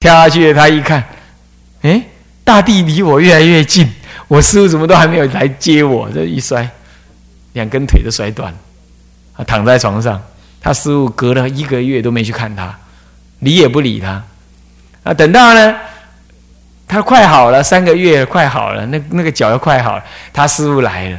[0.00, 1.04] 跳下去，他一看，
[1.82, 2.02] 哎，
[2.42, 3.86] 大地离我越来越近，
[4.28, 6.08] 我师傅怎么都还没有来接我？
[6.10, 6.66] 这一摔，
[7.52, 8.58] 两根腿都摔断了，
[9.36, 10.20] 他躺在床上。
[10.62, 12.74] 他师傅隔了一个月都没去看他，
[13.40, 14.22] 理也不理他。
[15.02, 15.76] 啊，等到呢，
[16.88, 21.18] 他快好了，三个月快好了，那那个脚要快好了，他师傅来了。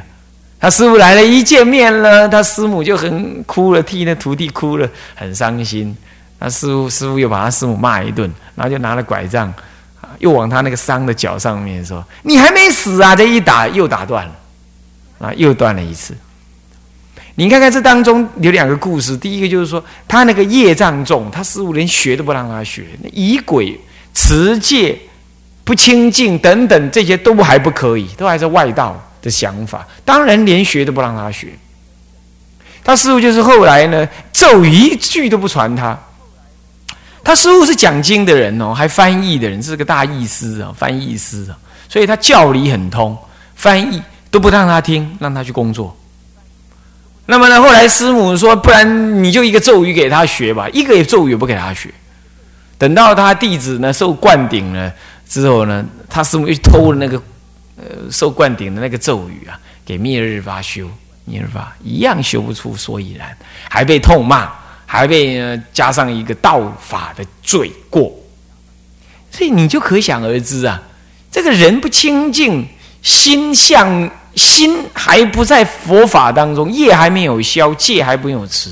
[0.59, 5.95] 他师傅来了，一见面了，他师母就很哭了，替那徒弟哭了，很伤心。
[6.42, 9.54] 他师傅师傅又把他师母骂一顿，然后就拿了拐杖，
[10.20, 14.34] 又往他那个伤的脚上面说：“你还没死啊！”这一打又打断了，
[15.20, 16.18] 啊，又断了一次。
[17.35, 23.80] 你看看这当中有两个故事，第一个就是说他那个业障重，他师傅连学都不让他学，那疑鬼、
[24.13, 24.99] 持戒、
[25.63, 29.02] 不清净等等这些都还不可以，都还是外道。
[29.21, 31.49] 的想法，当然连学都不让他学。
[32.84, 35.96] 他师傅就是后来呢，咒一句都不传他。
[37.23, 41.57] 他师傅是讲经的人哦，还翻译的人，是个大译师啊，翻译师啊，
[41.88, 43.18] 所以他教理很通，
[43.55, 45.96] 翻译都不让他听，让他去工作。
[47.26, 51.90] 那么呢，后来师母说，不然你就一个咒语给他学吧，一个也咒语也不给他学。
[52.77, 54.91] 等到他弟子呢受灌顶了
[55.27, 57.21] 之后呢，他师母又偷了那个。
[57.77, 60.87] 呃，受灌顶的那个咒语啊，给灭日发修，
[61.26, 63.35] 灭日发一样修不出所以然，
[63.68, 64.51] 还被痛骂，
[64.94, 68.13] 还被加上一个道法的罪过，
[69.31, 70.84] 所以你就可想而知啊，
[71.31, 72.67] 这个人不清净，
[73.01, 78.69] 心向心还不在佛法当中，业还没有消，戒还没有持，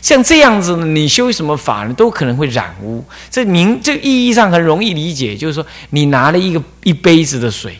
[0.00, 3.04] 像这样子，你修什么法呢，都可能会染污。
[3.28, 7.76] 这名这意义上很容易理解，就是说你拿了一个一杯子的水。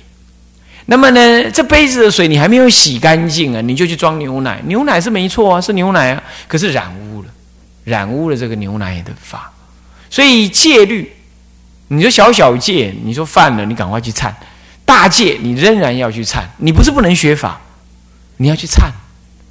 [0.86, 4.60] 那么呢，这杯子的水你还没有洗干净啊，你就去装牛奶。
[4.66, 7.15] 牛奶是没错啊，是牛奶啊，可是染污，
[7.86, 9.52] 染污了这个牛奶的法。
[10.10, 11.12] 所以戒律，
[11.88, 14.32] 你说小小戒，你说犯了，你赶快去忏；
[14.84, 16.42] 大戒，你仍然要去忏。
[16.58, 17.60] 你不是不能学法，
[18.38, 18.90] 你要去忏，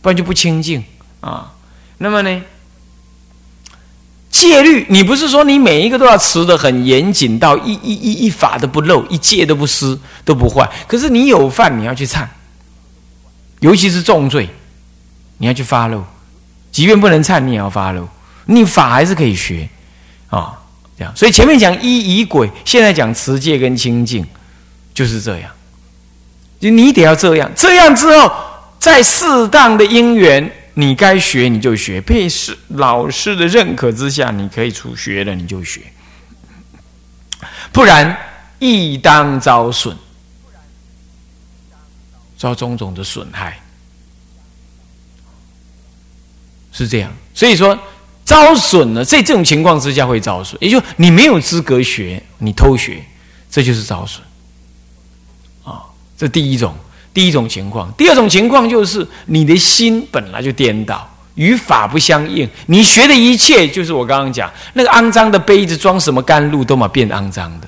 [0.02, 0.84] 不然就不清净
[1.22, 1.54] 啊。
[1.98, 2.42] 那么呢？
[4.30, 10.70] 戒律，你不是说你每一个都要持的很严谨，到一一一一法都不漏，一戒都不失，都不坏。
[10.88, 12.28] 可是你有犯，你要去忏，
[13.62, 14.50] 尤其是重罪，
[15.38, 16.04] 你要去发漏。
[16.70, 18.08] 即便不能忏，你也要发漏。
[18.46, 19.68] 你法还是可以学
[20.30, 20.58] 啊，
[20.98, 21.16] 这样。
[21.16, 24.26] 所以前面讲一仪轨，现在讲持戒跟清净，
[24.94, 25.52] 就是这样。
[26.60, 28.32] 就你得要这样，这样之后，
[28.80, 30.52] 在适当的因缘。
[30.78, 35.80] 你该学你就学，被师老师的认可之下，你可以出学了你就学，
[37.72, 38.14] 不然
[38.60, 39.96] 亦当遭损，
[42.38, 43.58] 遭种种的损害，
[46.74, 47.10] 是这样。
[47.34, 47.80] 所以说
[48.26, 53.02] 遭损了，在这种情况之下会遭损，也就你没有资格学，你偷学，
[53.50, 54.22] 这就是遭损。
[55.64, 55.84] 啊，
[56.18, 56.76] 这第一种。
[57.14, 62.46] 第一种情况，第二种情况就是你的心本来就颠倒，与法不相应。
[62.66, 67.68] 你学的一切，就是我刚刚讲那个肮脏的杯子装什么甘露，都嘛变肮脏的，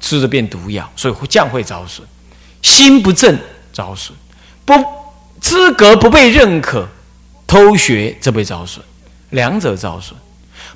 [0.00, 2.06] 吃着变毒药，所以这样会遭损。
[2.62, 3.36] 心不正
[3.72, 4.16] 遭损，
[4.64, 4.74] 不
[5.40, 6.88] 资格不被认可，
[7.48, 8.84] 偷学则被遭损，
[9.32, 10.18] 两者遭损。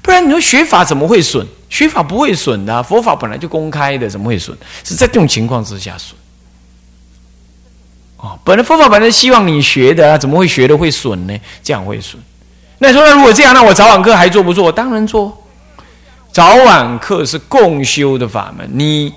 [0.03, 1.47] 不然你说学法怎么会损？
[1.71, 4.57] 学法不会损的，佛法本来就公开的，怎么会损？
[4.85, 6.15] 是在这种情况之下损。
[8.19, 11.37] 哦，本来佛法本来希望你学的啊，怎么会学的会损呢？
[11.63, 12.21] 这样会损。
[12.79, 14.71] 那说，那如果这样，那我早晚课还做不做？
[14.71, 15.45] 当然做。
[16.33, 19.13] 早晚课是共修的法门，你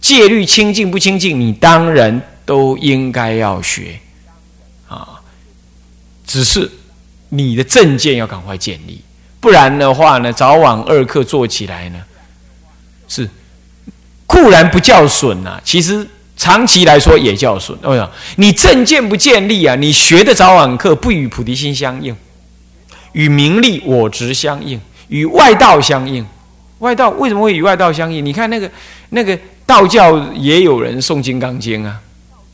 [0.00, 3.98] 戒律清净不清净，你当然都应该要学
[4.88, 5.20] 啊。
[6.26, 6.70] 只是
[7.30, 9.00] 你的正见要赶快建立，
[9.40, 11.98] 不然的话呢，早晚二课做起来呢，
[13.06, 13.28] 是
[14.26, 16.06] 固然不叫损呐，其实。
[16.40, 18.08] 长期来说也叫损，为什么？
[18.36, 19.74] 你正见不建立啊？
[19.74, 22.16] 你学的早晚课不与菩提心相应，
[23.10, 26.24] 与名利我执相应，与外道相应。
[26.78, 28.24] 外道为什么会与外道相应？
[28.24, 28.70] 你看那个
[29.08, 29.36] 那个
[29.66, 32.00] 道教也有人诵《金刚经》啊，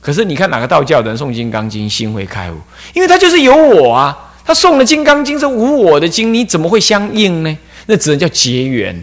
[0.00, 2.56] 可是你看哪个道教的人诵《金刚经》心会开悟？
[2.94, 7.58] 因为他就是有我啊，他诵了《金刚经》是无我的经，你怎么会相应呢？
[7.86, 8.94] 那只能叫结缘。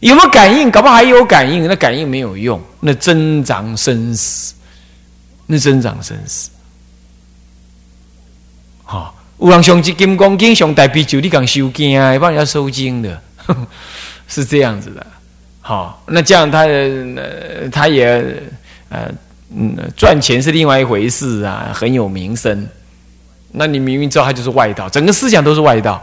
[0.00, 0.70] 有没有感应？
[0.70, 4.54] 搞不好还有感应，那感应没有用，那增长生死，
[5.46, 6.50] 那增长生死。
[8.84, 13.20] 好，有人上《金刚经》上大悲咒，你讲修经啊，帮人家收经的，
[14.28, 15.06] 是这样子的。
[15.60, 18.06] 好，那这样他呃，他也
[18.88, 19.10] 呃
[19.50, 22.68] 嗯赚钱是另外一回事啊，很有名声。
[23.52, 26.02] 那你明明知道他就是外道，整个思想都是外道。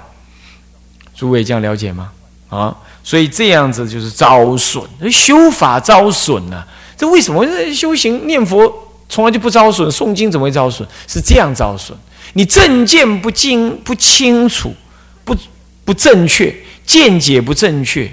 [1.16, 2.12] 诸位这样了解吗？
[2.50, 2.76] 啊？
[3.04, 6.66] 所以这样子就是遭损，修法遭损呢？
[6.98, 7.46] 这为什么？
[7.74, 8.74] 修行念佛
[9.08, 10.88] 从来就不遭损，诵经怎么会遭损？
[11.08, 11.96] 是这样遭损。
[12.34, 14.74] 你正见不精不清楚，
[15.24, 15.36] 不
[15.86, 16.54] 不正确，
[16.86, 18.12] 见解不正确，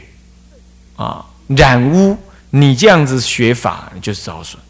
[0.94, 2.16] 啊，染污，
[2.50, 4.60] 你这样子学法就是遭损。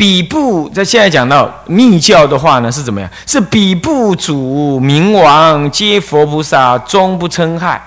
[0.00, 3.10] 比部在现在讲到密教的话呢，是怎么样？
[3.26, 7.78] 是比部主冥王皆佛菩萨，终不称害。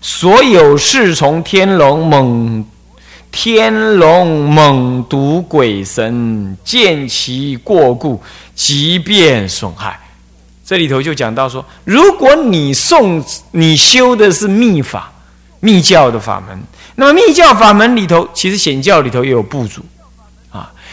[0.00, 2.66] 所有侍从天龙猛
[3.30, 8.20] 天龙猛毒鬼神，见其过故，
[8.56, 9.96] 即便损害。
[10.66, 15.12] 这里头就讲到说，如果你送你修的是密法、
[15.60, 16.60] 密教的法门，
[16.96, 19.80] 那么密教法门里头，其实显教里头也有部主。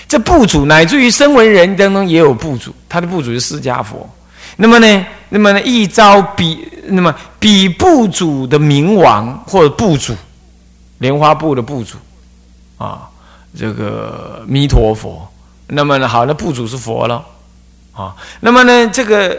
[0.08, 4.10] 这部主乃至于声闻人当中也有部主，他的部主是释迦佛。
[4.56, 10.16] 那么呢，那么呢，一招比那么比部主的冥王或者部主，
[11.00, 11.98] 莲花部的部主
[12.78, 13.10] 啊，
[13.56, 15.28] 这个弥陀佛。
[15.68, 17.24] 那么呢，好，那部主是佛了
[17.92, 18.16] 啊。
[18.40, 19.38] 那么呢，这个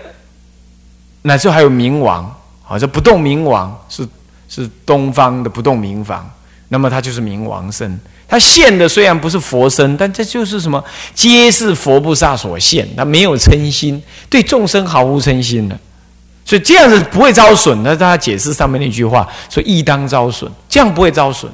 [1.22, 2.24] 乃至还有冥王
[2.68, 4.06] 啊，这不动冥王是
[4.48, 6.30] 是东方的不动明王，
[6.68, 7.98] 那么他就是冥王身。
[8.28, 10.84] 他现的虽然不是佛身，但这就是什么？
[11.14, 12.86] 皆是佛菩萨所现。
[12.94, 15.78] 他没有嗔心，对众生毫无嗔心的，
[16.44, 17.82] 所以这样子不会遭损。
[17.82, 21.50] 那他解释上面那句话说：“亦当遭损。”这样不会遭损。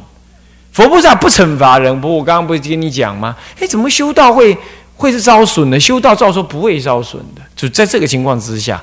[0.73, 2.01] 佛菩萨不惩罚人。
[2.01, 3.37] 不，我刚刚不是跟你讲吗？
[3.61, 4.59] 哎，怎么修道会
[4.97, 5.79] 会是遭损的？
[5.79, 7.43] 修道照说不会遭损的。
[7.55, 8.83] 就在这个情况之下，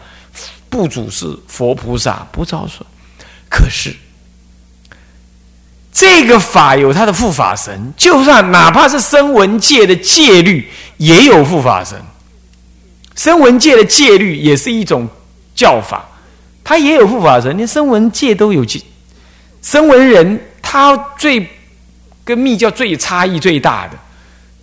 [0.69, 2.87] 不主是佛菩萨不遭损，
[3.49, 3.93] 可是。
[5.91, 10.65] 这个法有他的护法神，就算哪怕是声闻界的戒律，
[10.95, 12.01] 也有护法神。
[13.13, 15.07] 声闻界的戒律也是一种
[15.53, 16.07] 教法，
[16.63, 17.55] 他也有护法神。
[17.57, 18.81] 连声闻界都有戒，
[19.61, 21.45] 声闻人他最
[22.23, 23.99] 跟密教最差异最大的，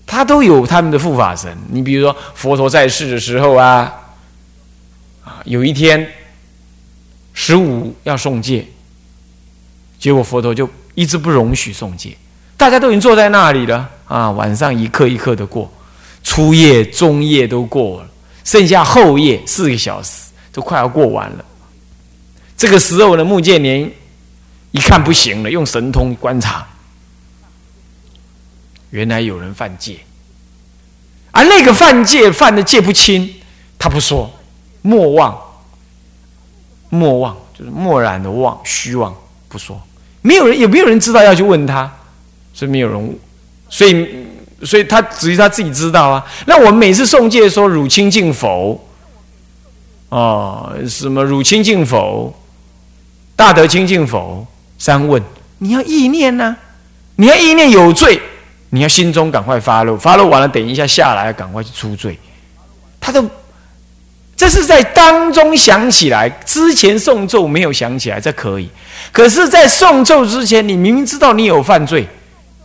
[0.07, 1.55] 他都有他们的护法神。
[1.71, 3.93] 你比如说佛陀在世的时候啊，
[5.23, 6.11] 啊，有一天
[7.35, 8.67] 十五要送戒，
[9.99, 10.69] 结果佛陀就。
[10.99, 12.19] 一直不容许送戒，
[12.57, 14.29] 大家都已经坐在那里了啊！
[14.33, 15.73] 晚上一刻一刻的过，
[16.25, 18.09] 初夜、中夜都过了，
[18.43, 21.45] 剩下后夜四个小时都快要过完了。
[22.57, 23.89] 这个时候呢，穆建年
[24.73, 26.67] 一看不行了，用神通观察，
[28.91, 30.01] 原来有人犯戒，
[31.31, 33.33] 而那个犯戒犯的戒不轻，
[33.79, 34.29] 他不说，
[34.83, 35.39] 莫忘，
[36.91, 39.15] 莫忘就是漠然的忘，虚妄
[39.49, 39.81] 不说。
[40.23, 41.91] 没有人，也没有人知道要去问他，
[42.53, 43.19] 所以没有人，
[43.69, 44.07] 所以，
[44.65, 46.25] 所以他只是他自己知道啊。
[46.47, 48.85] 那我们每次送戒说汝清净否？
[50.09, 52.35] 哦，什么汝清净否？
[53.37, 54.47] 大德清净否？
[54.79, 55.23] 三问，
[55.59, 56.57] 你要意念呢？
[57.17, 58.21] 你要意念有罪，
[58.71, 62.19] 你要心中赶快发露，发露完了，等一下下来赶快去出罪。
[63.01, 63.25] 他都。
[64.39, 68.71] 这是在当中想起来，之前诵咒没有想起来，这可以。
[69.11, 72.07] 可是，在诵咒之前，你明明知道你有犯罪，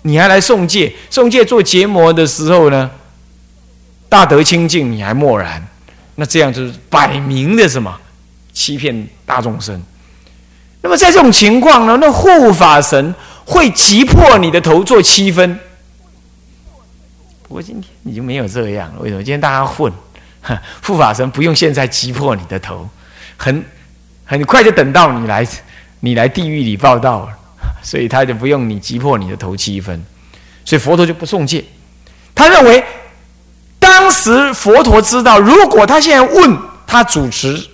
[0.03, 2.91] 你还来诵戒，诵戒做结魔的时候呢？
[4.07, 5.67] 大德清净，你还默然，
[6.13, 7.91] 那这样就是摆明的什么？
[8.53, 9.81] 欺骗大众生。
[10.81, 13.15] 那么在这种情况呢，那护法神
[13.45, 15.59] 会击破你的头做七分。
[17.47, 19.23] 不过今天你就没有这样，为什么？
[19.23, 19.92] 今天大家混。
[20.85, 22.88] 护法神不用现在击破你的头，
[23.38, 23.64] 很
[24.26, 25.47] 很快就等到你来，
[26.02, 27.30] 你来地狱里报道了，
[27.81, 30.04] 所以他就不用你击破你的头七分，
[30.66, 31.64] 所以佛陀就不送戒。
[32.35, 32.83] 他认为，
[33.80, 37.69] 当时佛陀知道，如果他现在问他主持，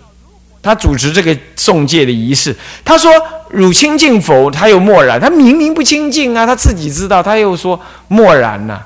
[0.62, 3.12] 他主持这个送戒的仪式，他说
[3.50, 4.52] 汝清净否？
[4.52, 8.80] 他又默然，他明明不清净啊，他自己知道，他又说默然呐。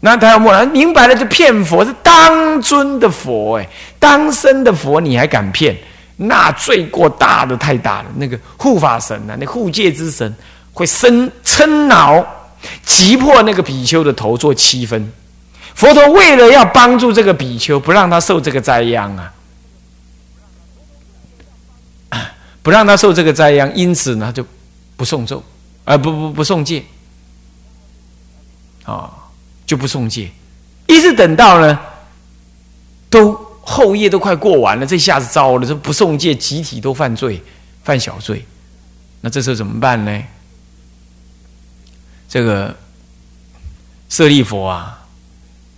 [0.00, 5.76] 那他要默然，明白了就骗佛，是当尊的佛哎，当生的佛你还敢骗？
[6.16, 8.06] 那罪过大的太大了。
[8.16, 10.32] 那个护法神呐，那护戒之神
[10.72, 12.24] 会生嗔恼，
[12.84, 15.12] 击破那个比丘的头做七分。
[15.74, 19.32] 佛陀为了要帮助这个比丘，不让他受这个灾殃啊，
[22.62, 24.44] 不让他受这个灾殃，因此呢就
[24.96, 25.42] 不诵咒，
[25.84, 26.84] 啊不不不诵戒，
[28.84, 29.10] 啊。
[29.68, 30.30] 就不送戒，
[30.86, 31.78] 一直等到呢，
[33.10, 37.42] 都后夜都快过完了，这下子糟了，这不送戒，集体都犯罪，
[37.84, 38.46] 犯小罪，
[39.20, 40.22] 那这时候怎么办呢？
[42.30, 42.74] 这个
[44.08, 45.06] 舍利佛啊，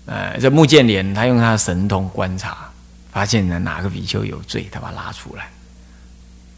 [0.07, 2.71] 呃，这木建连他用他的神通观察，
[3.13, 5.51] 发现呢哪个比丘有罪，他把他拉出来，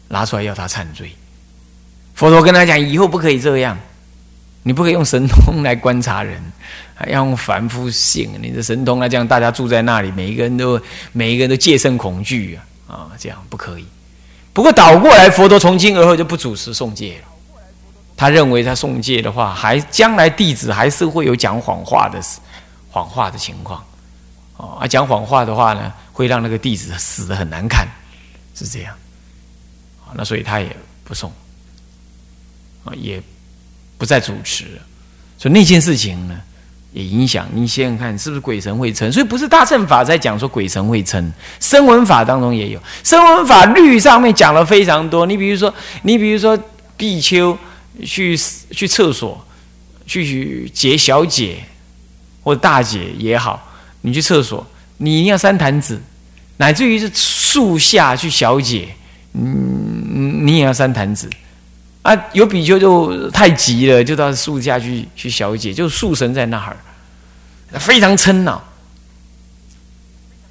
[0.09, 1.11] 拉出来要他忏罪，
[2.13, 3.75] 佛陀跟他讲，以后不可以这样，
[4.61, 6.39] 你不可以用神通来观察人，
[7.03, 8.31] 还要用凡夫性。
[8.41, 10.79] 你的神通啊，这样，大家住在那里，每一个人都
[11.11, 12.57] 每一个人都戒慎恐惧
[12.87, 13.85] 啊啊，这样不可以。
[14.53, 17.27] 不过倒过来，佛陀从今而后就不主持诵戒了。
[18.15, 22.21] 他认为他诵戒的话，还将来弟子还是会有讲谎话的
[22.89, 23.83] 谎话的情况。
[24.55, 27.85] 哦，啊，讲谎话的话呢，会让那个弟子死的很难看，
[28.55, 28.95] 是这样。
[30.15, 31.31] 那所以他也不送，
[32.85, 33.21] 啊，也
[33.97, 34.81] 不再主持了。
[35.39, 36.39] 所以那件事情呢，
[36.93, 37.47] 也影响。
[37.53, 39.11] 你想想看，是不是鬼神会称？
[39.11, 42.79] 所以不是大乘法在讲说鬼神会称，声闻法当中也有。
[43.03, 45.25] 声闻法律上面讲了非常多。
[45.25, 45.73] 你比如说，
[46.03, 46.57] 你比如说，
[46.95, 47.57] 比丘
[48.05, 48.37] 去
[48.71, 49.45] 去厕所
[50.05, 51.57] 去去解小姐
[52.41, 53.71] 或大姐也好。
[54.01, 54.65] 你去厕所，
[54.97, 56.01] 你一定要三坛子，
[56.57, 58.89] 乃至于是树下去小解，
[59.33, 61.29] 嗯，你也要三坛子
[62.03, 62.15] 啊。
[62.33, 66.77] 有比丘就太急了，就到树下去去小解，就树神在那儿，
[67.79, 68.63] 非常嗔恼，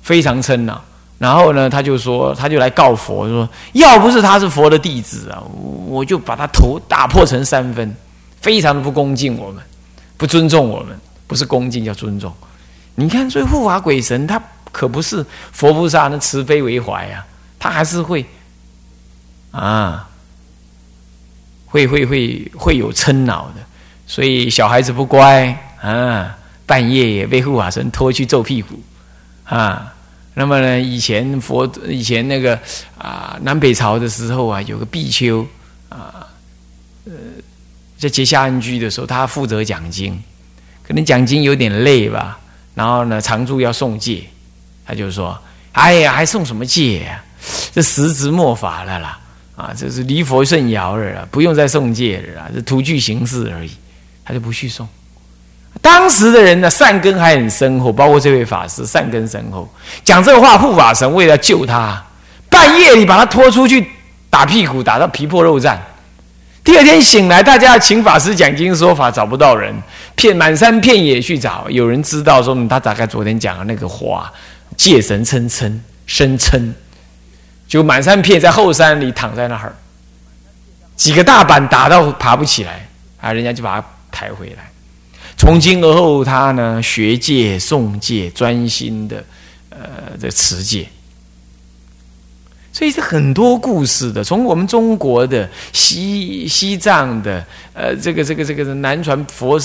[0.03, 0.83] 非常嗔恼。
[1.19, 5.41] 然后呢，他就说，他就来告佛说，要不是他是佛的弟子啊，
[5.87, 7.95] 我就把他头打破成三分，
[8.41, 9.63] 非常的不恭敬我们，
[10.17, 12.35] 不尊重我们，不是恭敬叫尊重。
[12.97, 14.43] 你看，所以护法鬼神他
[14.73, 17.25] 可不是佛菩萨那慈悲为怀啊，
[17.57, 18.27] 他还是会
[19.53, 20.09] 啊，
[21.73, 23.63] 会会会会有嗔恼的。
[24.07, 25.47] 所以小孩子不乖
[25.81, 26.37] 啊，
[26.67, 28.79] 半夜也被护法神拖去揍屁股
[29.45, 29.93] 啊。
[30.35, 32.59] 那么呢，以前佛以前那个
[32.99, 35.47] 啊南北朝的时候啊，有个比丘
[35.89, 36.27] 啊，
[37.07, 37.13] 呃，
[37.99, 40.23] 在结下安居的时候，他负责讲经，
[40.87, 42.39] 可能讲经有点累吧。
[42.75, 44.25] 然后呢，常住要送戒，
[44.87, 45.39] 他就说
[45.73, 47.23] ：“哎呀，还送什么戒呀？
[47.73, 49.21] 这时值末法了啦，
[49.57, 53.71] 啊，这是离佛甚遥了啦，不用再送戒了啦，这图具形式而已。”
[54.25, 54.87] 他就不去送。
[55.81, 59.69] 当时的人呢，善根还很深厚，包括这位法师善根深厚，
[60.05, 62.01] 讲这个话，护法神为了救他，
[62.49, 63.85] 半夜里把他拖出去
[64.31, 65.77] 打屁股，打到皮破肉绽。
[66.63, 69.75] 第二天醒来，大家请法师讲经说法，找不到人，
[70.15, 74.33] 遍满山遍野去找，有人知道说他大概昨天讲的那个话，
[74.77, 76.73] 戒神称称声称，
[77.73, 79.75] 就满山遍在后山里躺在那儿，
[80.95, 82.87] 几个大板打到爬不起来，
[83.19, 84.71] 啊，人家就把他抬回来。
[85.39, 89.25] 从今而后，他呢学戒诵戒，专心的
[89.71, 89.79] 呃
[90.21, 90.87] 的持戒。
[92.75, 99.59] 所以是很多故事的，从我们中国的西西藏的，呃，这个这个这个南传佛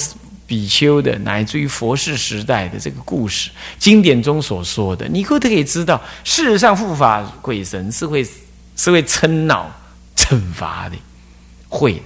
[0.48, 8.26] 比丘的，乃至于佛世时代的这个故事，经典中所说的，你可都可以知道，事实上护法鬼神是会
[8.78, 9.70] 是会称恼
[10.16, 10.96] 惩罚的，
[11.68, 12.00] 会的，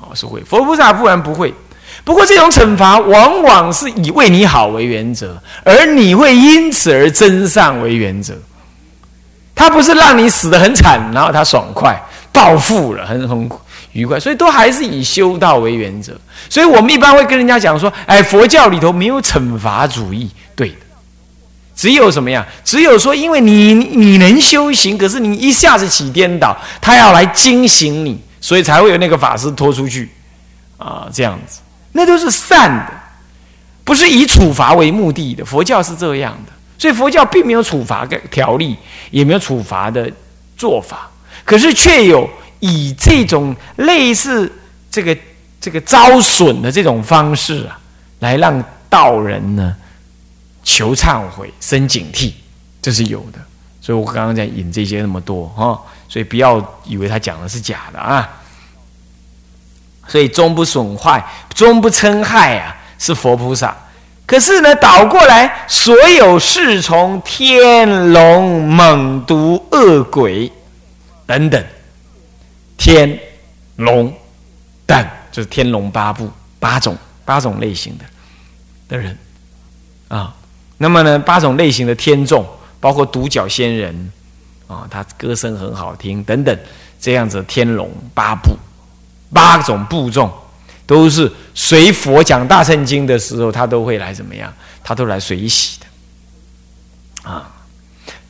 [0.00, 0.42] 哦，是会。
[0.42, 1.54] 佛菩萨不然不会，
[2.02, 8.36] 不过这种惩罚往往是以为你好为原则，而你会因此而增上为原则。
[9.54, 13.48] 他不是让你死的很惨，然后他爽快报复了，很很
[13.92, 16.18] 愉快，所以都还是以修道为原则。
[16.48, 20.76] 所以我们一般会跟人家讲说：“哎，佛教里头没有惩罚主义，对的，
[21.74, 22.46] 只有什么呀？
[22.64, 30.10] 只有说，因为你你能修行，可是你一下子起颠倒，他要来惊醒你，所以才会有那个法师拖出去
[30.76, 31.60] 啊，这样子，
[31.92, 32.92] 那都是善的，
[33.84, 35.44] 不是以处罚为目的的。
[35.44, 38.74] 佛教是这样的。”所以佛教并没有处罚的条例，
[39.10, 40.10] 也没有处罚的
[40.56, 41.10] 做法，
[41.44, 42.26] 可是却有
[42.60, 44.50] 以这种类似
[44.90, 45.16] 这个
[45.60, 47.78] 这个招损的这种方式啊，
[48.20, 49.74] 来让道人呢
[50.62, 52.32] 求忏悔、生警惕，
[52.80, 53.38] 这是有的。
[53.80, 58.28] 所以我刚刚讲引这些那么多哈，所以不要以为他讲的是假的啊。
[60.06, 61.24] 所以终不损坏、
[61.54, 63.76] 终不嗔害啊，是佛菩萨。
[64.26, 70.50] 可是呢，倒过来，所有侍从天龙猛毒恶鬼
[71.26, 71.64] 等等，
[72.80, 73.20] 天
[73.76, 74.10] 龙
[74.86, 76.96] 等就是天龙八部八种
[77.26, 78.04] 八种类型的
[78.88, 79.16] 的人
[80.08, 80.34] 啊。
[80.78, 82.42] 那么呢，八种类型的天众，
[82.80, 84.12] 包括独角仙人
[84.66, 86.58] 啊，他歌声很好听等等，
[86.98, 88.56] 这样子天龙八部
[89.30, 90.32] 八种部众。
[90.86, 94.52] 都是随佛讲大圣经的时候，他都会来怎么样？
[94.82, 97.48] 他都来随喜的啊。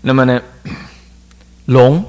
[0.02, 0.42] 那么呢，
[1.66, 2.04] 龙，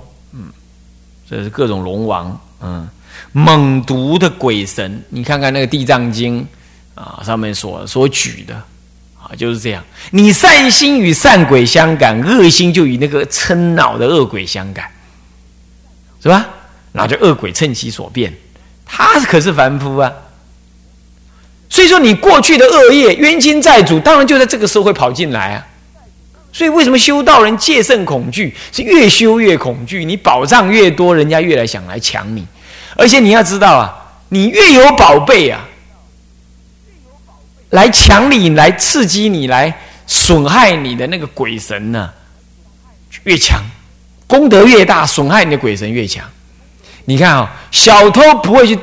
[1.31, 2.85] 这是各种龙王，嗯，
[3.31, 6.45] 猛毒的鬼神，你看看那个地藏经
[6.93, 8.53] 啊，上面所所举的
[9.17, 9.81] 啊，就是这样。
[10.09, 14.91] 你善心与善鬼相感，恶心就与那个嗔恼的恶鬼相感，
[16.21, 16.45] 是吧？
[16.91, 18.33] 那就恶鬼趁其所变。
[18.85, 20.11] 他可是凡夫啊。
[21.69, 25.67] 所以说，你过去的恶业冤亲债主，当然就在这个时候会跑进来啊。
[26.53, 28.53] 所以，为什么修道人戒慎恐惧？
[28.73, 32.45] 是越修越恐惧，你宝藏越多，人家越来想来抢你。
[32.97, 35.65] 而且你要知道啊，你越有宝贝啊，
[37.69, 39.73] 来抢你、来刺激你、来
[40.05, 42.11] 损害你的那个鬼神呢，
[43.23, 43.63] 越强，
[44.27, 46.29] 功德越大，损害你的鬼神越强。
[47.05, 48.77] 你看啊，小偷不会去，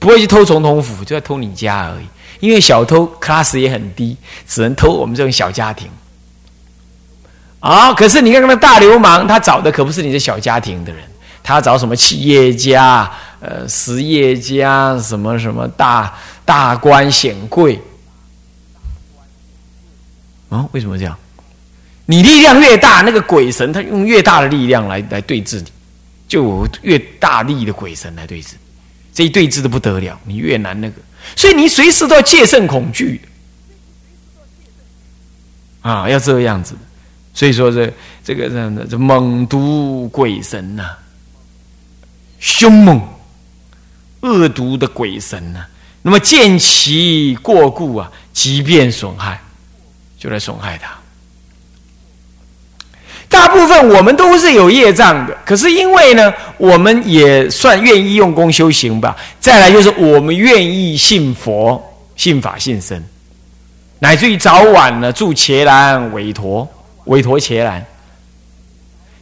[0.00, 2.06] 不会去偷总统府，就在偷你家而已。
[2.40, 4.16] 因为小偷 class 也很低，
[4.48, 5.88] 只能偷我们这种小家庭。
[7.62, 7.94] 啊！
[7.94, 11.02] 可是你看，那个大流氓，他找的可不是你这小家庭的人，
[11.44, 16.12] 他找什么企业家、呃，实业家，什么什么大
[16.44, 17.80] 大官显贵。
[20.48, 20.66] 啊？
[20.72, 21.16] 为什么这样？
[22.04, 25.66] 你力量越大，那个鬼神他用越大的力量来来对峙你，
[26.26, 28.54] 就越大力的鬼神来对峙，
[29.14, 30.96] 这一对峙的不得了，你越难那个。
[31.36, 33.20] 所以你随时都要戒慎恐惧，
[35.80, 36.74] 啊，要这个样子。
[37.34, 40.90] 所以说这这个这样的这猛毒鬼神呐，
[42.38, 43.00] 凶猛
[44.20, 45.64] 恶毒的鬼神呐，
[46.02, 49.40] 那么见其过故啊，即便损害，
[50.18, 50.92] 就来损害他。
[53.28, 59.16] 大部分我们都是有业障的，可是因为呢，我们也算愿意用功修行吧。
[59.40, 61.82] 再来就是我们愿意信佛、
[62.14, 63.02] 信法、信僧，
[63.98, 66.68] 乃至于早晚呢，住伽蓝韦陀、
[67.04, 67.84] 委托伽蓝。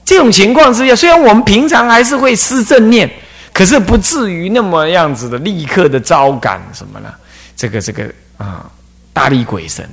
[0.04, 3.08] 这种情况之下，虽然我们平常还是会施正念，
[3.52, 7.12] 可是不至于那么样子的立刻的招感什么呢？
[7.56, 8.04] 这个这个
[8.36, 8.68] 啊，
[9.12, 9.88] 大力鬼神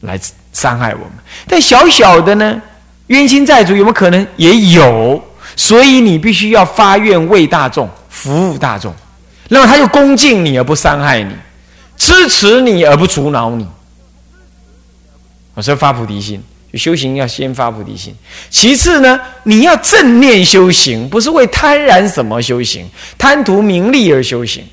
[0.00, 0.18] 来
[0.52, 1.12] 伤害我们。
[1.46, 2.60] 但小小的呢？
[3.08, 5.22] 冤亲债主有没有可能也有？
[5.54, 8.94] 所以你必须要发愿为大众服务大众，
[9.48, 11.34] 那么他就恭敬你而不伤害你，
[11.98, 13.68] 支持你而不阻挠你。
[15.52, 16.42] 我说发菩提心，
[16.78, 18.14] 修行要先发菩提心。
[18.50, 24.64] 其次呢，你要正念修行，不是为贪然什么修行，贪图名利而修行。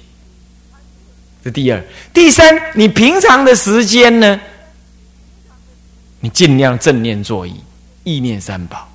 [1.44, 1.84] 这第二、
[2.14, 4.40] 第三，你平常的时间呢，
[6.20, 7.54] 你尽量正念作意。
[8.06, 8.90] 意念三宝，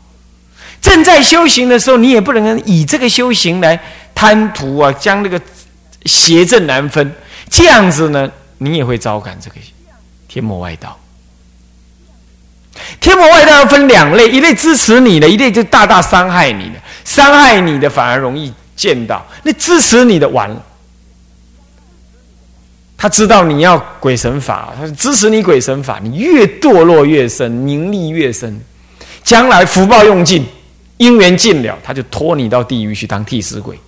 [0.80, 3.78] 正在修行的时候，你也不能以这个修行来
[4.12, 5.40] 贪图啊，将那个
[6.06, 7.14] 邪正难分，
[7.48, 9.56] 这样子呢，你也会招感这个
[10.26, 10.98] 天魔外道。
[13.00, 20.64] 天魔外道要分两类，一类支持你的，一类就大大伤害你的，伤害你的反而容易见到，那支持你的完了。
[22.96, 28.58] 他知道你要鬼神法，他支持你鬼神法，你越堕落越深，名利越深。
[29.22, 30.46] 将来福报用尽，
[30.96, 33.78] 因缘尽了，他就拖你到地狱去当替死鬼，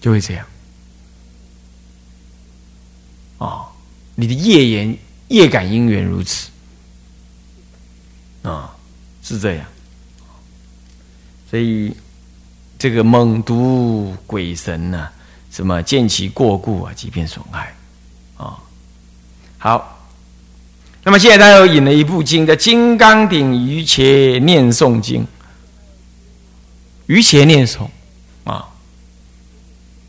[0.00, 0.46] 就会这样。
[3.38, 3.62] 啊，
[4.14, 4.96] 你的业缘、
[5.28, 6.49] 业感因缘如此，
[8.42, 8.74] 啊，
[9.22, 9.66] 是这样。
[11.50, 11.94] 所以
[12.78, 15.08] 这个猛毒鬼神呢，
[15.50, 17.74] 什么见其过故啊，即便损害，
[18.36, 18.56] 啊，
[19.58, 19.96] 好。
[21.02, 25.22] 那么现在他又引了一部经，叫《金刚顶瑜伽念诵经》。
[27.06, 27.88] 瑜伽念诵
[28.44, 28.68] 啊，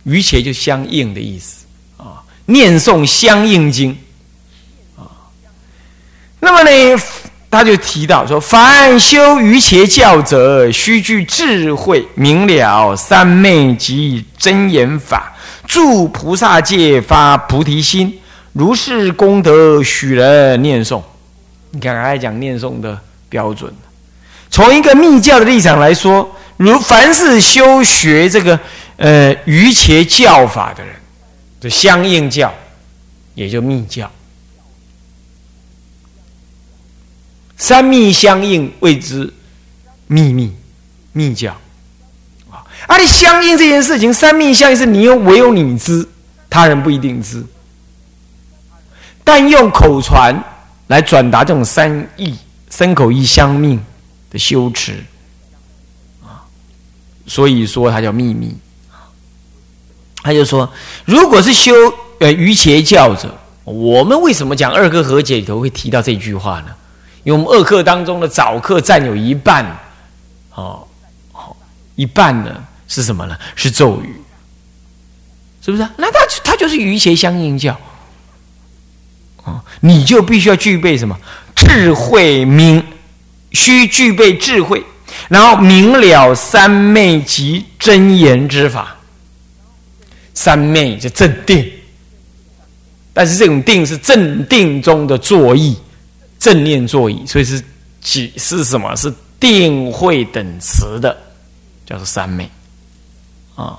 [0.03, 1.65] 瑜伽就相应的意思
[1.97, 3.97] 啊，念诵相应经
[4.97, 5.31] 啊。
[6.41, 6.69] 那么呢，
[7.51, 15.35] 他就提到说：凡修瑜伽教者，须具智慧，明了三昧及真言法，
[15.67, 18.17] 助菩萨界，发菩提心。
[18.53, 21.01] 如是功德，许人念诵。
[21.71, 23.73] 你看，还讲念诵的标准。
[24.49, 28.57] 从一个密教的立场来说，如凡是修学这个
[28.95, 30.93] 呃瑜伽教法的人，
[31.59, 32.53] 就相应教，
[33.35, 34.09] 也就密教。
[37.71, 39.33] 三密相应，谓之
[40.07, 40.53] 秘密
[41.13, 41.53] 密教。
[42.49, 46.05] 啊，而你相应这件事情，三密相应是你有唯有你知，
[46.49, 47.41] 他人不一定知。
[49.23, 50.37] 但用口传
[50.87, 52.35] 来转达这种三义、
[52.69, 53.81] 三口一相命
[54.29, 55.01] 的修持
[56.21, 56.43] 啊，
[57.25, 58.53] 所以说它叫秘密。
[60.21, 60.69] 他就说，
[61.05, 61.71] 如果是修
[62.19, 66.75] 呃瑜伽教者，我们为什么讲二哥和解里头会提到这句话呢？
[67.23, 69.65] 因为我们二课当中的早课占有一半，
[70.55, 70.85] 哦，
[71.95, 73.37] 一半呢是什么呢？
[73.55, 74.15] 是咒语，
[75.63, 75.87] 是不是？
[75.97, 77.79] 那它它就是瑜伽相应教。
[79.43, 81.17] 哦，你就必须要具备什么
[81.55, 82.83] 智慧明，
[83.53, 84.83] 需具备智慧，
[85.29, 88.95] 然后明了三昧及真言之法，
[90.35, 91.71] 三昧就正定，
[93.13, 95.75] 但是这种定是正定中的作意，
[96.41, 97.63] 正念座椅，所以是
[98.01, 98.95] 几是什么？
[98.95, 101.15] 是定慧等词的，
[101.85, 102.49] 叫做三昧
[103.55, 103.77] 啊。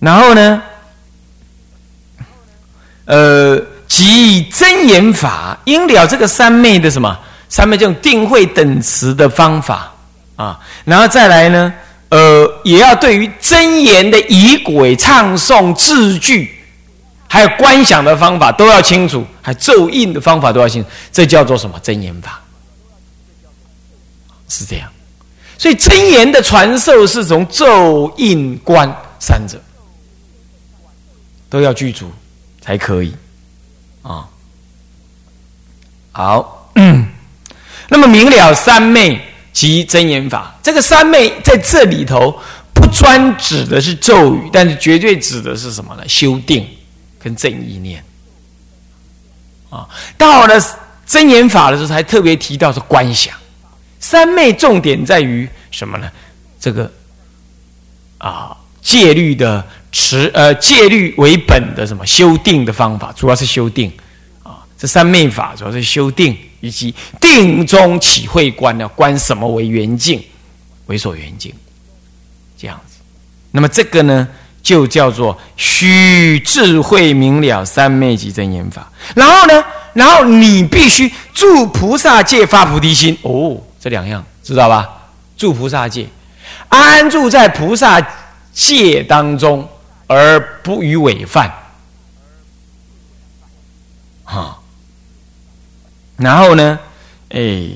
[0.00, 0.62] 然后呢，
[3.04, 3.56] 呃，
[3.86, 7.16] 即真言法应了这个三昧的什么？
[7.48, 9.94] 三昧这种定慧等词的方法
[10.34, 11.72] 啊，然后再来呢？
[12.08, 16.57] 呃，也要对于真言的仪轨、唱诵、字句，
[17.28, 22.40] 还有观想的方法都要清楚，还咒印的方法都要清楚，这叫做什么真言法？
[24.48, 24.90] 是这样。
[25.56, 29.60] 所以真言的传授是从咒印观三者
[31.50, 32.10] 都要具足
[32.60, 33.14] 才可以
[34.02, 34.26] 啊。
[36.12, 36.72] 好，
[37.88, 39.24] 那么明了三昧。
[39.50, 42.38] 及真言法，这个三昧在这里头
[42.72, 46.04] 不专指的是咒语，但是绝对指的是什么呢？
[46.06, 46.64] 修定
[47.18, 48.04] 跟正意念
[49.70, 49.88] 啊。
[50.16, 50.54] 到了
[51.06, 53.34] 真言法的时候，才特别提到是观想。
[54.00, 56.10] 三昧重点在于什么呢？
[56.60, 56.90] 这个
[58.18, 63.92] 啊戒律的持呃戒律为本的什么修定的方法，主要是修定
[64.42, 64.64] 啊。
[64.76, 66.36] 这三昧法主要是修定。
[66.60, 68.88] 以及定中起会观呢？
[68.88, 70.20] 观什么为圆镜？
[70.86, 71.54] 为所圆镜，
[72.58, 72.96] 这样子。
[73.52, 74.26] 那么这个呢，
[74.68, 78.92] 就叫做须智慧明了三昧及真言法。
[79.14, 83.16] 然后呢，然后你必须住菩萨戒发菩提心。
[83.22, 84.86] 哦，这两样知道吧？
[85.38, 86.06] 住菩萨戒，
[86.68, 87.98] 安住在菩萨
[88.52, 89.66] 戒当中，
[90.06, 91.50] 而不于违犯。
[94.24, 94.58] 哈。
[96.18, 96.78] 然后呢，
[97.30, 97.70] 哎，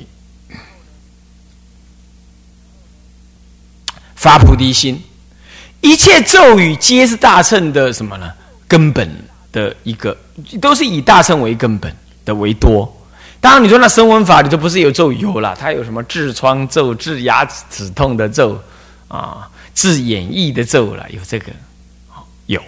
[4.14, 5.02] 发菩提心，
[5.82, 8.32] 一切咒语皆是大乘的什么呢？
[8.66, 9.08] 根本
[9.52, 10.16] 的一个，
[10.60, 12.90] 都是以大乘为根本的为多。
[13.40, 15.54] 当然，你说那声闻法里头不是有咒语有了？
[15.58, 18.58] 它有什么痔疮咒、治牙齿痛的咒
[19.08, 21.04] 啊、治眼翳的咒了？
[21.10, 21.52] 有这个，
[22.46, 22.62] 有。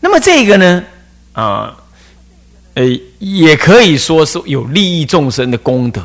[0.00, 0.82] 那么这个呢？
[1.32, 1.76] 啊。
[2.74, 2.84] 呃，
[3.18, 6.00] 也可以说是有利益众生的功德、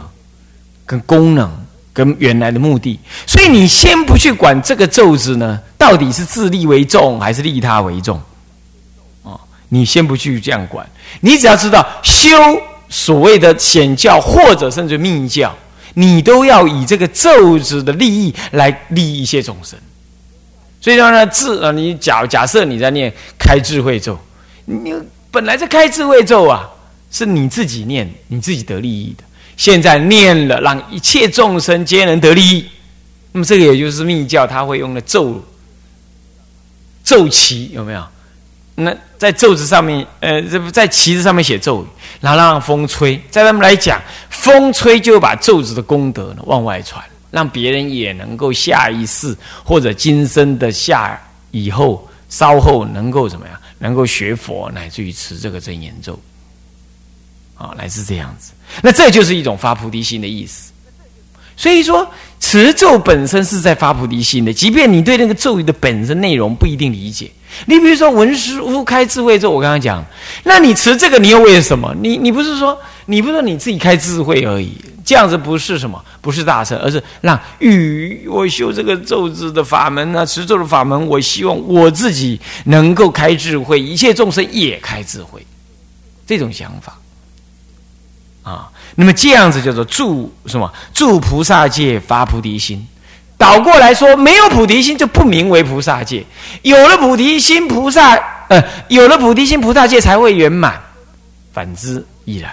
[0.84, 1.65] 跟功能、
[1.96, 3.00] 跟原来的目的。
[3.26, 8.22] 所以你先不去管这个咒子呢，到底是自利为重还是利他为重？
[9.24, 10.88] 哦，你先不去这样管，
[11.22, 12.30] 你只要知道修
[12.90, 15.56] 所谓的显教或者甚至密教，
[15.96, 19.80] 你都要以这个咒子的利益来利益一些众生。
[20.82, 24.20] 所以说呢，智啊，你假假设你在念开智慧咒，
[24.66, 24.94] 你。
[25.32, 26.66] 本来这开智慧咒啊，
[27.12, 29.24] 是你自己念，你自己得利益的。
[29.58, 32.66] 现在念了，让一切众生皆能得利益。
[33.32, 35.44] 那么这个也就是密教他会用的咒
[37.04, 38.06] 咒旗，有没有？
[38.76, 41.88] 那在咒子上面，呃，这不在旗子上面写咒语，
[42.20, 43.18] 然后让风吹。
[43.30, 51.18] 在他们来讲，风吹就把咒子的功德呢往外传，让别人也能够下一世或者今生的下
[51.52, 53.58] 以后稍后能够怎么样？
[53.80, 56.20] 能够学佛，乃至于持这个真言咒，
[57.58, 58.52] 啊，乃是这样子。
[58.82, 60.72] 那这就是一种发菩提心的意思。
[61.58, 62.06] 所以说，
[62.40, 67.32] 持咒本身是在发菩提心的，即便你对那个咒语的本身内容不一定理解。
[67.66, 70.04] 你比如说文师傅开智慧咒，我刚刚讲，
[70.44, 71.96] 那你持这个，你又为什么？
[72.02, 74.74] 你你不是说，你不是说你自己开智慧而已？
[75.06, 76.04] 这样子不是什么？
[76.20, 81.08] 不是大乘，而是让与我修这个咒字的法门呢，持咒的法门。
[81.08, 85.46] 我希望我自己能够开智慧，一切众生也开智慧，
[86.28, 87.00] 这种想法
[88.46, 88.72] 啊。
[88.96, 90.72] 那么这样子叫做助什么？
[90.94, 92.88] 助菩萨界发菩提心。
[93.38, 96.24] 倒过来说，没有菩提心就不名为菩萨界。
[96.62, 98.16] 有了菩提心，菩萨
[98.48, 100.80] 呃，有了菩提心，菩萨界才会圆满。
[101.52, 102.50] 反之亦然。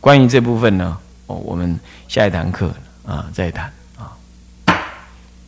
[0.00, 0.96] 关于这部分呢？
[1.26, 2.72] 哦，我们下一堂课
[3.06, 4.10] 啊再谈啊。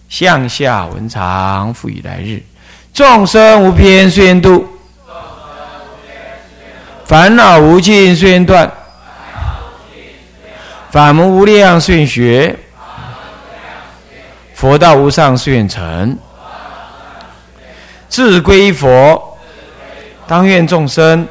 [0.09, 2.41] 向下文长，复以来日。
[2.95, 4.67] 众生无边虽愿度，
[7.05, 8.71] 烦恼无尽虽愿断，
[10.91, 12.59] 法门无量顺学，
[14.55, 16.19] 佛道无上誓愿成。
[18.09, 19.37] 自归佛，
[20.27, 21.29] 当愿众生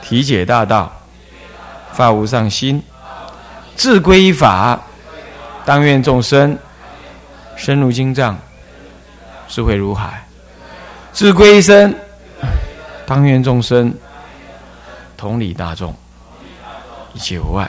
[0.00, 0.92] 体解大道，
[1.92, 2.80] 发无上心。
[3.74, 4.80] 自归法，
[5.64, 6.56] 当愿众生
[7.56, 8.38] 深入经藏，
[9.48, 10.10] 智慧如海；
[11.12, 11.92] 自归身，
[13.04, 13.92] 当愿众生
[15.16, 15.92] 同理大众，
[17.14, 17.68] 一切无碍。